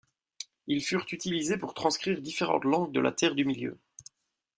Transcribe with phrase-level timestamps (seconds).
[0.65, 3.77] Ils furent utilisés pour transcrire différentes langues de la Terre du Milieu.